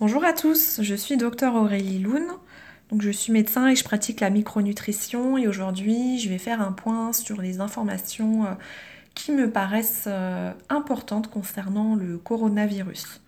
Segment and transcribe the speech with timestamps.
[0.00, 2.24] Bonjour à tous, je suis docteur Aurélie Loun.
[2.98, 7.12] Je suis médecin et je pratique la micronutrition et aujourd'hui je vais faire un point
[7.12, 8.52] sur les informations euh,
[9.14, 13.20] qui me paraissent euh, importantes concernant le coronavirus.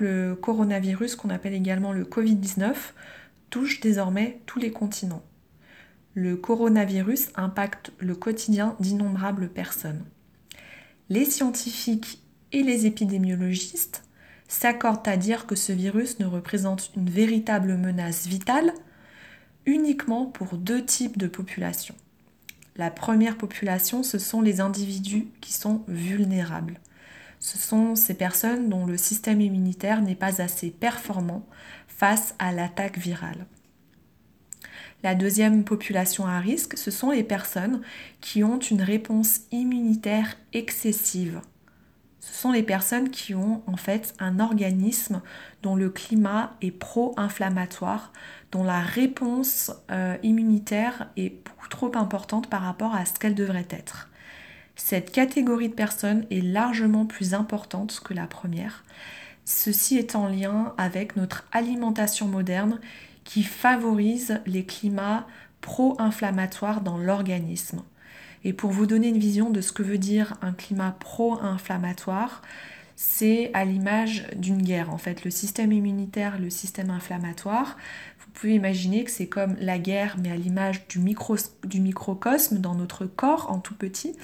[0.00, 2.74] Le coronavirus qu'on appelle également le Covid-19
[3.50, 5.22] touche désormais tous les continents.
[6.14, 10.02] Le coronavirus impacte le quotidien d'innombrables personnes.
[11.10, 14.02] Les scientifiques et les épidémiologistes
[14.52, 18.74] s'accordent à dire que ce virus ne représente une véritable menace vitale
[19.64, 21.94] uniquement pour deux types de populations.
[22.76, 26.80] La première population, ce sont les individus qui sont vulnérables.
[27.40, 31.46] Ce sont ces personnes dont le système immunitaire n'est pas assez performant
[31.88, 33.46] face à l'attaque virale.
[35.02, 37.80] La deuxième population à risque, ce sont les personnes
[38.20, 41.40] qui ont une réponse immunitaire excessive
[42.22, 45.22] ce sont les personnes qui ont en fait un organisme
[45.64, 48.12] dont le climat est pro-inflammatoire,
[48.52, 53.66] dont la réponse euh, immunitaire est beaucoup trop importante par rapport à ce qu'elle devrait
[53.70, 54.08] être.
[54.76, 58.84] Cette catégorie de personnes est largement plus importante que la première.
[59.44, 62.78] Ceci est en lien avec notre alimentation moderne
[63.24, 65.26] qui favorise les climats
[65.60, 67.82] pro-inflammatoires dans l'organisme.
[68.44, 72.42] Et pour vous donner une vision de ce que veut dire un climat pro-inflammatoire,
[72.96, 75.24] c'est à l'image d'une guerre en fait.
[75.24, 77.76] Le système immunitaire, le système inflammatoire,
[78.18, 82.58] vous pouvez imaginer que c'est comme la guerre mais à l'image du, micro, du microcosme
[82.58, 84.16] dans notre corps en tout petit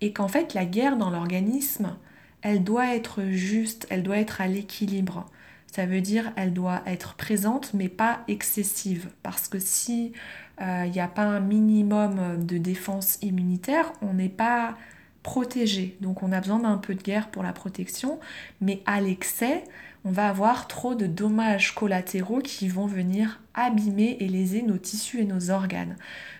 [0.00, 1.96] et qu'en fait la guerre dans l'organisme,
[2.42, 5.26] elle doit être juste, elle doit être à l'équilibre.
[5.66, 10.12] Ça veut dire elle doit être présente mais pas excessive parce que si
[10.58, 14.76] il euh, n'y a pas un minimum de défense immunitaire, on n'est pas
[15.22, 15.96] protégé.
[16.00, 18.20] Donc on a besoin d'un peu de guerre pour la protection,
[18.60, 19.64] mais à l'excès,
[20.06, 25.20] on va avoir trop de dommages collatéraux qui vont venir abîmer et léser nos tissus
[25.20, 25.96] et nos organes.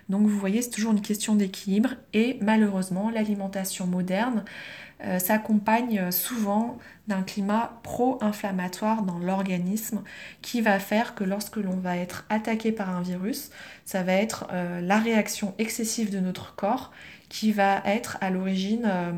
[0.09, 4.45] Donc vous voyez, c'est toujours une question d'équilibre et malheureusement, l'alimentation moderne
[5.05, 10.05] euh, s'accompagne souvent d'un climat pro-inflammatoire dans l'organisme
[10.43, 13.51] qui va faire que lorsque l'on va être attaqué par un virus,
[13.85, 16.93] ça va être euh, la réaction excessive de notre corps
[17.29, 19.13] qui va être à l'origine euh,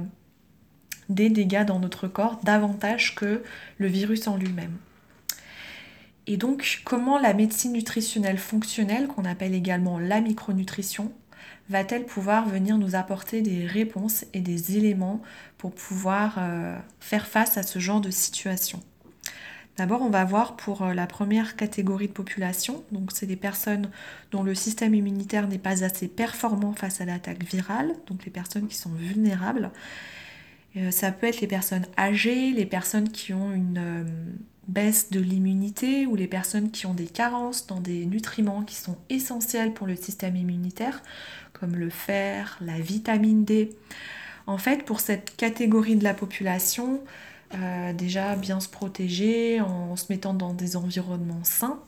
[1.09, 3.43] des dégâts dans notre corps davantage que
[3.79, 4.77] le virus en lui-même.
[6.27, 11.11] Et donc, comment la médecine nutritionnelle fonctionnelle, qu'on appelle également la micronutrition,
[11.71, 15.23] va-t-elle pouvoir venir nous apporter des réponses et des éléments
[15.57, 18.83] pour pouvoir euh, faire face à ce genre de situation?
[19.79, 23.91] D'abord, on va voir pour euh, la première catégorie de population, donc c'est des personnes
[24.33, 28.67] dont le système immunitaire n'est pas assez performant face à l'attaque virale, donc les personnes
[28.67, 29.71] qui sont vulnérables.
[30.77, 36.06] Euh, ça peut être les personnes âgées, les personnes qui ont une baisse de l'immunité
[36.06, 39.97] ou les personnes qui ont des carences dans des nutriments qui sont essentiels pour le
[39.97, 41.03] système immunitaire,
[41.55, 43.75] comme le fer, la vitamine D.
[44.47, 47.01] En fait, pour cette catégorie de la population,
[47.55, 51.81] euh, déjà bien se protéger en se mettant dans des environnements sains.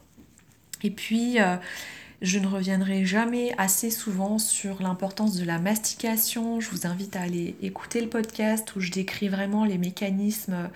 [0.82, 1.56] Et puis, euh,
[2.22, 6.60] je ne reviendrai jamais assez souvent sur l'importance de la mastication.
[6.60, 10.70] Je vous invite à aller écouter le podcast où je décris vraiment les mécanismes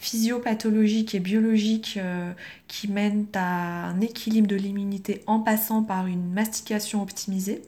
[0.00, 2.32] physiopathologiques et biologiques euh,
[2.66, 7.62] qui mènent à un équilibre de l'immunité en passant par une mastication optimisée.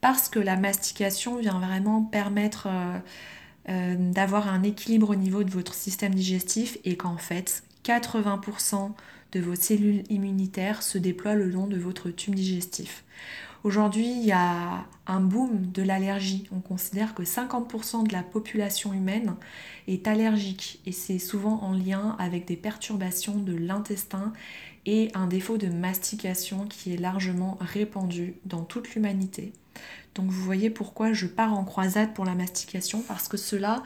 [0.00, 2.98] Parce que la mastication vient vraiment permettre euh,
[3.68, 8.92] euh, d'avoir un équilibre au niveau de votre système digestif et qu'en fait 80%
[9.32, 13.04] de vos cellules immunitaires se déploient le long de votre tube digestif.
[13.64, 16.48] Aujourd'hui, il y a un boom de l'allergie.
[16.52, 19.34] On considère que 50% de la population humaine
[19.88, 24.32] est allergique et c'est souvent en lien avec des perturbations de l'intestin
[24.86, 29.52] et un défaut de mastication qui est largement répandu dans toute l'humanité.
[30.14, 33.82] Donc vous voyez pourquoi je pars en croisade pour la mastication parce que cela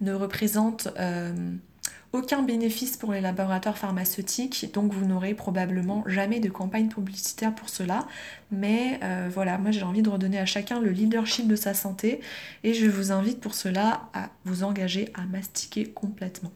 [0.00, 1.54] ne représente euh,
[2.12, 7.68] aucun bénéfice pour les laboratoires pharmaceutiques, donc vous n'aurez probablement jamais de campagne publicitaire pour
[7.68, 8.06] cela.
[8.50, 12.20] Mais euh, voilà, moi j'ai envie de redonner à chacun le leadership de sa santé
[12.64, 16.50] et je vous invite pour cela à vous engager à mastiquer complètement.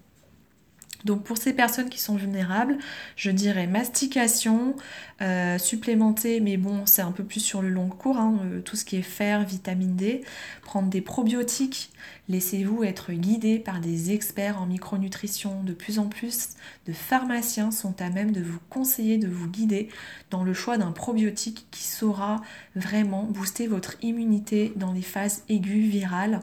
[1.04, 2.78] Donc pour ces personnes qui sont vulnérables,
[3.16, 4.74] je dirais mastication,
[5.20, 8.76] euh, supplémenter, mais bon c'est un peu plus sur le long cours, hein, euh, tout
[8.76, 10.22] ce qui est fer, vitamine D,
[10.62, 11.90] prendre des probiotiques,
[12.28, 15.62] laissez-vous être guidé par des experts en micronutrition.
[15.62, 16.50] De plus en plus
[16.86, 19.88] de pharmaciens sont à même de vous conseiller, de vous guider
[20.30, 22.40] dans le choix d'un probiotique qui saura
[22.74, 26.40] vraiment booster votre immunité dans les phases aiguës virales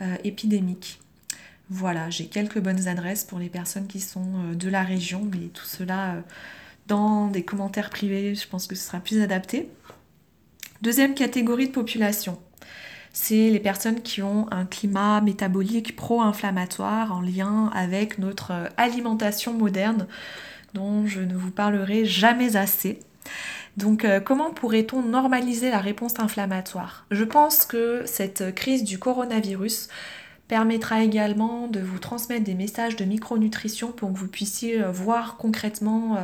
[0.00, 1.00] euh, épidémiques.
[1.70, 5.64] Voilà, j'ai quelques bonnes adresses pour les personnes qui sont de la région, mais tout
[5.64, 6.16] cela
[6.86, 9.70] dans des commentaires privés, je pense que ce sera plus adapté.
[10.82, 12.38] Deuxième catégorie de population,
[13.12, 20.06] c'est les personnes qui ont un climat métabolique pro-inflammatoire en lien avec notre alimentation moderne
[20.74, 22.98] dont je ne vous parlerai jamais assez.
[23.76, 27.06] Donc euh, comment pourrait-on normaliser la réponse inflammatoire?
[27.10, 29.88] Je pense que cette crise du coronavirus
[30.54, 35.36] permettra également de vous transmettre des messages de micronutrition pour que vous puissiez euh, voir
[35.36, 36.20] concrètement euh,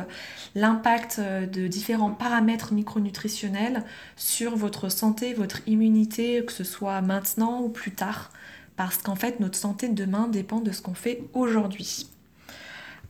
[0.55, 3.83] l'impact de différents paramètres micronutritionnels
[4.15, 8.31] sur votre santé, votre immunité, que ce soit maintenant ou plus tard.
[8.77, 12.07] Parce qu'en fait, notre santé de demain dépend de ce qu'on fait aujourd'hui.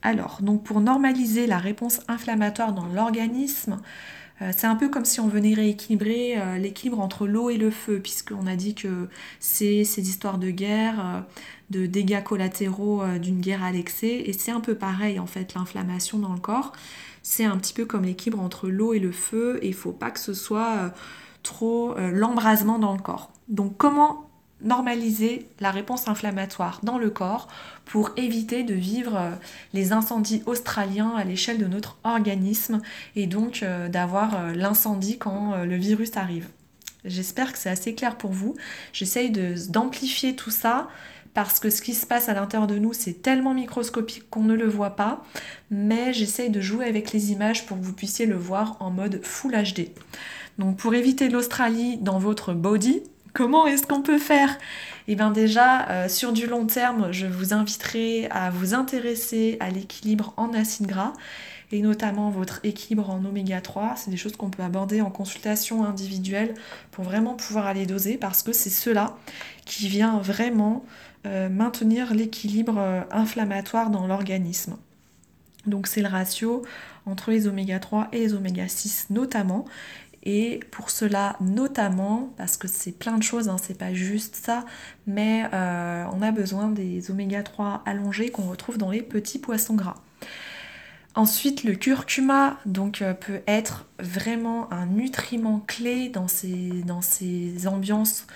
[0.02, 3.76] Alors, donc pour normaliser la réponse inflammatoire dans l'organisme, euh,
[4.50, 8.00] c'est un peu comme si on venait rééquilibrer euh, l'équilibre entre l'eau et le feu,
[8.00, 9.08] puisqu'on a dit que
[9.38, 11.20] c'est ces histoires de guerre, euh,
[11.70, 16.18] de dégâts collatéraux d'une guerre à l'excès, et c'est un peu pareil en fait, l'inflammation
[16.18, 16.72] dans le corps.
[17.22, 19.92] C'est un petit peu comme l'équilibre entre l'eau et le feu, et il ne faut
[19.92, 20.92] pas que ce soit
[21.42, 23.32] trop l'embrasement dans le corps.
[23.48, 24.31] Donc comment
[24.62, 27.48] normaliser la réponse inflammatoire dans le corps
[27.84, 29.30] pour éviter de vivre euh,
[29.72, 32.80] les incendies australiens à l'échelle de notre organisme
[33.16, 36.48] et donc euh, d'avoir euh, l'incendie quand le virus arrive.
[37.04, 38.54] J'espère que c'est assez clair pour vous.
[38.92, 39.30] J'essaye
[39.68, 40.88] d'amplifier tout ça
[41.34, 44.54] parce que ce qui se passe à l'intérieur de nous, c'est tellement microscopique qu'on ne
[44.54, 45.24] le voit pas,
[45.70, 49.20] mais j'essaye de jouer avec les images pour que vous puissiez le voir en mode
[49.24, 49.88] Full HD.
[50.58, 54.58] Donc pour éviter l'Australie dans votre body, Comment est-ce qu'on peut faire?
[55.08, 59.70] Eh bien déjà, euh, sur du long terme, je vous inviterai à vous intéresser à
[59.70, 61.14] l'équilibre en acides gras
[61.72, 63.94] et notamment votre équilibre en oméga 3.
[63.96, 66.52] C'est des choses qu'on peut aborder en consultation individuelle
[66.90, 69.16] pour vraiment pouvoir aller doser parce que c'est cela
[69.64, 70.84] qui vient vraiment
[71.26, 74.76] euh, maintenir l'équilibre euh, inflammatoire dans l'organisme.
[75.66, 76.62] Donc c'est le ratio
[77.06, 79.64] entre les oméga 3 et les oméga 6 notamment.
[80.24, 84.64] Et pour cela, notamment, parce que c'est plein de choses, hein, c'est pas juste ça,
[85.06, 89.74] mais euh, on a besoin des oméga 3 allongés qu'on retrouve dans les petits poissons
[89.74, 89.96] gras.
[91.14, 97.66] Ensuite, le curcuma donc, euh, peut être vraiment un nutriment clé dans ces, dans ces
[97.66, 98.26] ambiances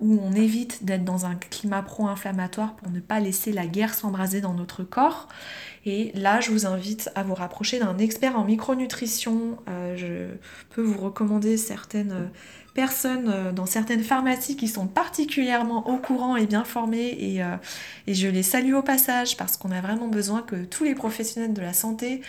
[0.00, 4.40] où on évite d'être dans un climat pro-inflammatoire pour ne pas laisser la guerre s'embraser
[4.40, 5.28] dans notre corps.
[5.86, 9.56] Et là, je vous invite à vous rapprocher d'un expert en micronutrition.
[9.68, 10.36] Euh, je
[10.74, 12.26] peux vous recommander certaines euh,
[12.74, 17.40] personnes euh, dans certaines pharmacies qui sont particulièrement au courant et bien formées et,
[18.06, 21.54] et je les salue au passage parce qu'on a vraiment besoin que tous les professionnels
[21.54, 22.20] de la santé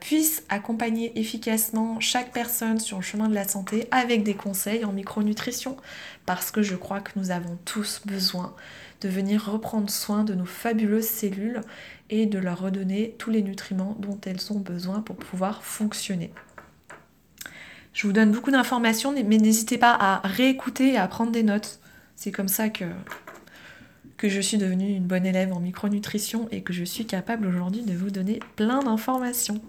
[0.00, 4.92] puissent accompagner efficacement chaque personne sur le chemin de la santé avec des conseils en
[4.92, 5.76] micronutrition
[6.26, 8.54] parce que je crois que nous avons tous besoin
[9.00, 11.60] de venir reprendre soin de nos fabuleuses cellules
[12.10, 16.32] et de leur redonner tous les nutriments dont elles ont besoin pour pouvoir fonctionner.
[17.92, 21.80] Je vous donne beaucoup d'informations, mais n'hésitez pas à réécouter et à prendre des notes.
[22.16, 22.84] C'est comme ça que,
[24.16, 27.82] que je suis devenue une bonne élève en micronutrition et que je suis capable aujourd'hui
[27.82, 29.60] de vous donner plein d'informations.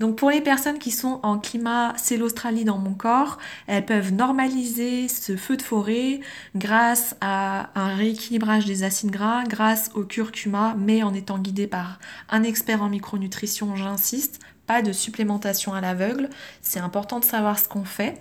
[0.00, 4.12] Donc pour les personnes qui sont en climat, c'est l'Australie dans mon corps, elles peuvent
[4.12, 6.20] normaliser ce feu de forêt
[6.54, 11.98] grâce à un rééquilibrage des acides gras, grâce au curcuma, mais en étant guidé par
[12.28, 16.28] un expert en micronutrition, j'insiste, pas de supplémentation à l'aveugle,
[16.60, 18.20] c'est important de savoir ce qu'on fait.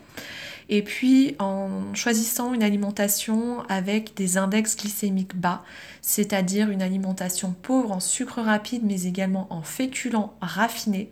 [0.70, 5.64] Et puis en choisissant une alimentation avec des index glycémiques bas,
[6.02, 11.12] c'est-à-dire une alimentation pauvre en sucre rapide mais également en féculents raffinés.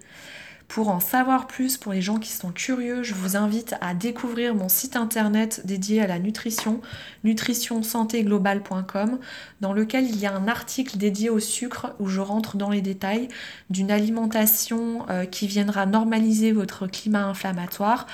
[0.73, 4.55] Pour en savoir plus, pour les gens qui sont curieux, je vous invite à découvrir
[4.55, 6.81] mon site internet dédié à la nutrition,
[7.23, 9.19] nutritionsantéglobale.com,
[9.61, 12.81] dans lequel il y a un article dédié au sucre où je rentre dans les
[12.81, 13.27] détails
[13.69, 18.07] d'une alimentation euh, qui viendra normaliser votre climat inflammatoire.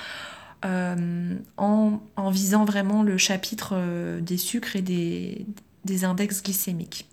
[0.64, 2.00] Euh, en,
[2.30, 5.46] visant vraiment le chapitre euh, des sucres et des,
[5.86, 7.08] des index glycémiques.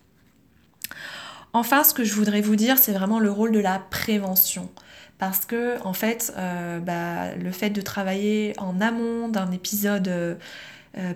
[1.54, 4.70] Enfin, ce que je voudrais vous dire, c'est vraiment le rôle de la prévention
[5.18, 10.38] parce que en fait euh, bah, le fait de travailler en amont d'un épisode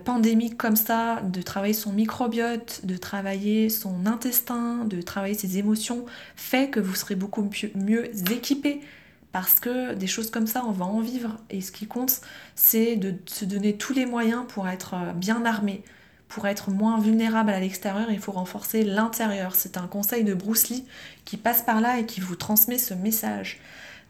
[0.06, 6.06] pandémique comme ça, de travailler son microbiote, de travailler son intestin, de travailler ses émotions,
[6.36, 8.82] fait que vous serez beaucoup mieux équipé
[9.32, 11.38] parce que des choses comme ça, on va en vivre.
[11.50, 12.22] Et ce qui compte,
[12.56, 15.84] c'est de se donner tous les moyens pour être bien armé.
[16.28, 19.54] Pour être moins vulnérable à l'extérieur, il faut renforcer l'intérieur.
[19.56, 20.86] C'est un conseil de Bruce Lee
[21.26, 23.60] qui passe par là et qui vous transmet ce message.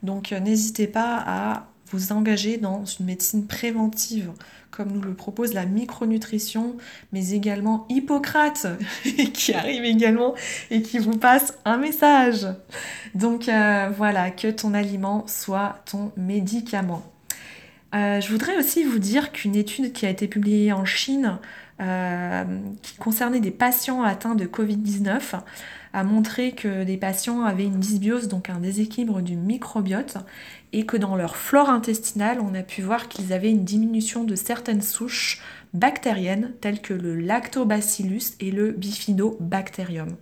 [0.03, 1.70] Donc euh, n'hésitez pas à
[2.11, 4.31] engager dans une médecine préventive,
[4.71, 6.75] comme nous le propose la micronutrition,
[7.11, 8.67] mais également Hippocrate,
[9.33, 10.33] qui arrive également
[10.69, 12.47] et qui vous passe un message.
[13.15, 17.03] Donc euh, voilà, que ton aliment soit ton médicament.
[17.93, 21.39] Euh, je voudrais aussi vous dire qu'une étude qui a été publiée en Chine,
[21.79, 22.43] euh,
[22.81, 25.39] qui concernait des patients atteints de Covid-19,
[25.93, 30.17] a montré que des patients avaient une dysbiose, donc un déséquilibre du microbiote,
[30.73, 34.35] et que dans leur flore intestinale, on a pu voir qu'ils avaient une diminution de
[34.35, 35.41] certaines souches
[35.73, 40.15] bactériennes, telles que le lactobacillus et le bifidobacterium.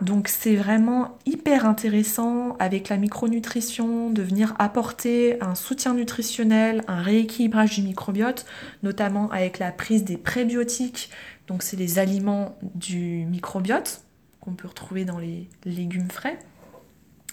[0.00, 7.02] Donc c'est vraiment hyper intéressant avec la micronutrition de venir apporter un soutien nutritionnel, un
[7.02, 8.46] rééquilibrage du microbiote,
[8.82, 11.10] notamment avec la prise des prébiotiques.
[11.48, 14.02] Donc c'est les aliments du microbiote
[14.40, 16.38] qu'on peut retrouver dans les légumes frais,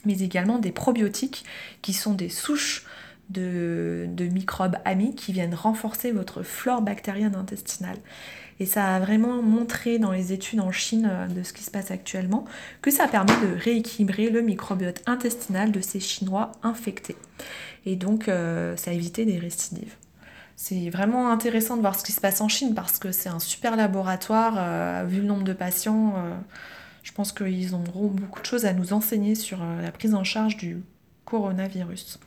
[0.05, 1.45] mais également des probiotiques
[1.83, 2.85] qui sont des souches
[3.29, 7.97] de, microbes amis qui viennent renforcer votre flore bactérienne intestinale.
[8.59, 11.71] Et ça a vraiment montré dans les études en Chine euh, de ce qui se
[11.71, 12.45] passe actuellement
[12.81, 17.17] que ça permet de rééquilibrer le microbiote intestinal de ces Chinois infectés.
[17.85, 19.95] Et donc euh, ça a évité des récidives.
[20.55, 23.39] C'est vraiment intéressant de voir ce qui se passe en Chine parce que c'est un
[23.39, 26.13] super laboratoire, euh, vu le nombre de patients.
[27.03, 30.55] Je pense qu'ils auront beaucoup de choses à nous enseigner sur la prise en charge
[30.55, 30.81] du
[31.25, 32.19] coronavirus.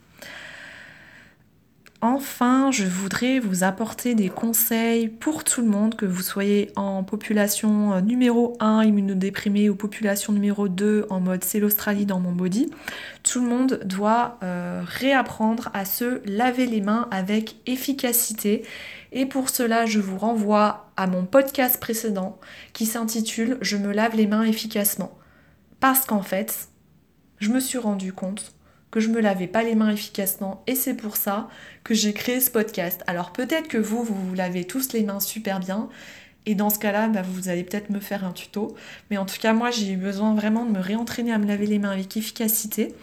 [2.01, 7.03] Enfin, je voudrais vous apporter des conseils pour tout le monde, que vous soyez en
[7.03, 12.31] population euh, numéro 1 immunodéprimée ou population numéro 2 en mode c'est l'Australie dans mon
[12.31, 12.71] body.
[13.25, 18.63] Tout le monde doit euh, réapprendre à se laver les mains avec efficacité
[19.11, 22.39] et pour cela, je vous renvoie à mon podcast précédent
[22.75, 25.19] qui s'intitule Je me lave les mains efficacement.
[25.81, 26.69] Parce qu'en fait,
[27.39, 28.53] je me suis rendu compte
[28.91, 31.49] que je me lavais pas les mains efficacement et c'est pour ça
[31.85, 33.03] que j'ai créé ce podcast.
[33.07, 35.89] Alors peut-être que vous, vous vous lavez tous les mains super bien
[36.49, 38.75] et dans ce cas-là, bah, vous allez peut-être me faire un tuto.
[39.11, 41.67] Mais en tout cas, moi, j'ai eu besoin vraiment de me réentraîner à me laver
[41.67, 42.95] les mains avec efficacité.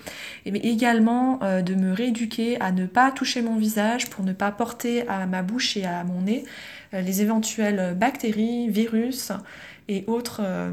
[0.45, 4.33] Et mais également euh, de me rééduquer à ne pas toucher mon visage pour ne
[4.33, 6.43] pas porter à ma bouche et à mon nez
[6.95, 9.31] euh, les éventuelles bactéries, virus
[9.89, 10.71] et autres, euh,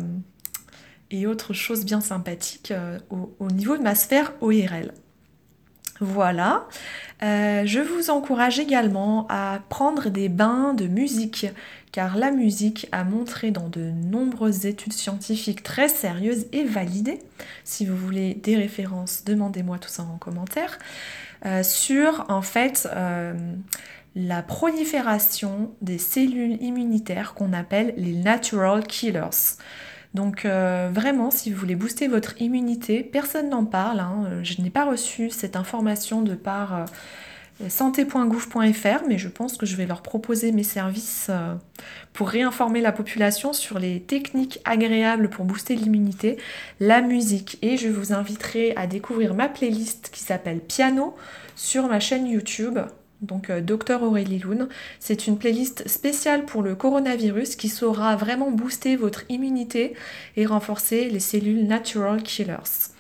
[1.13, 2.73] et autres choses bien sympathiques
[3.11, 4.93] au, au, niveau de ma sphère ORL.
[6.01, 6.67] Voilà.
[7.21, 11.47] je vous encourage également à prendre des bains de musique
[11.93, 17.19] car la musique a montré dans de nombreuses études scientifiques très sérieuses et validées,
[17.65, 20.79] si vous voulez des références, demandez-moi tout ça en commentaire,
[21.45, 23.35] euh, sur en fait euh,
[24.17, 29.59] la prolifération des cellules immunitaires qu'on appelle les natural killers.
[30.15, 34.01] Donc euh, vraiment, si vous voulez booster votre immunité, personne n'en parle.
[34.01, 34.43] Hein.
[34.43, 36.87] Je n'ai pas reçu cette information de par
[37.69, 41.55] santé.gouv.fr, mais je pense que je vais leur proposer mes services euh,
[42.13, 46.39] pour réinformer la population sur les techniques agréables pour booster l'immunité,
[46.81, 47.59] la musique.
[47.63, 51.15] Et je vous inviterai à découvrir ma playlist qui s'appelle Piano
[51.57, 52.79] sur ma chaîne YouTube.
[53.23, 54.69] Donc euh, Docteur Aurélie Loun.
[55.01, 59.95] C'est une playlist spéciale pour le coronavirus qui saura vraiment booster votre immunité
[60.37, 62.92] et renforcer les cellules natural killers.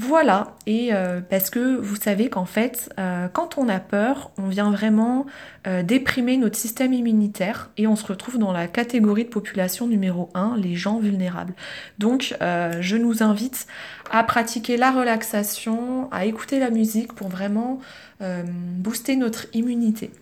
[0.00, 4.46] Voilà, et euh, parce que vous savez qu'en fait, euh, quand on a peur, on
[4.46, 5.26] vient vraiment
[5.66, 10.30] euh, déprimer notre système immunitaire et on se retrouve dans la catégorie de population numéro
[10.34, 11.52] 1, les gens vulnérables.
[11.98, 13.66] Donc, je nous invite
[14.12, 17.80] à pratiquer la relaxation, à écouter la musique pour vraiment
[18.20, 20.12] booster notre immunité.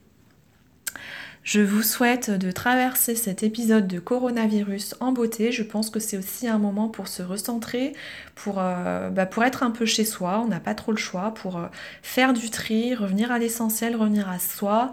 [1.46, 5.52] Je vous souhaite de traverser cet épisode de coronavirus en beauté.
[5.52, 7.92] Je pense que c'est aussi un moment pour se recentrer,
[8.34, 10.42] pour, euh, bah, être un peu chez soi.
[10.44, 11.68] On n'a pas trop le choix pour euh,
[12.02, 14.90] faire du tri, revenir à l'essentiel, revenir à soi,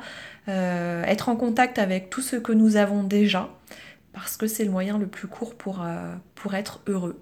[0.48, 3.50] euh, être en contact avec tout ce que nous avons déjà,
[4.13, 5.83] parce que c'est le moyen le plus court pour
[6.53, 7.19] être heureux.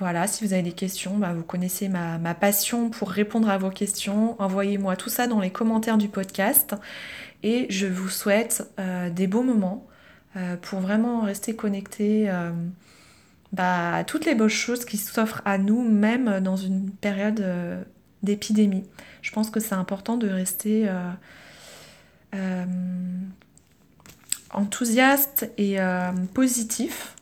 [0.00, 3.70] Voilà, si vous avez des questions, bah, vous connaissez ma, passion pour répondre à vos
[3.70, 4.40] questions.
[4.42, 6.74] Envoyez-moi tout ça dans les commentaires du podcast.
[7.44, 9.86] Et je vous souhaite euh, des beaux moments
[10.36, 12.50] euh, pour vraiment rester connecté euh,
[13.52, 17.44] bah, à toutes les bonnes choses qui s'offrent à nous, même dans une période
[18.24, 18.84] d'épidémie.
[19.22, 20.90] Je pense que c'est important de rester
[24.50, 25.76] enthousiaste et
[26.32, 27.13] positif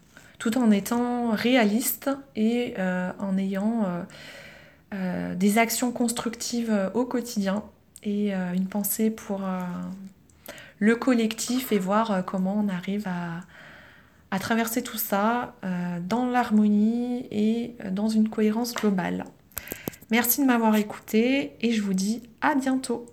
[0.43, 2.75] tout en étant réaliste et
[3.21, 3.87] en ayant
[4.93, 7.63] des actions constructives au quotidien
[8.03, 9.61] et euh, une pensée pour euh,
[10.79, 13.41] le collectif et voir euh, comment on arrive à,
[14.31, 15.55] à traverser tout ça
[16.09, 19.27] dans l'harmonie et dans une cohérence globale.
[20.11, 23.13] Merci de m'avoir écouté et je vous dis à bientôt.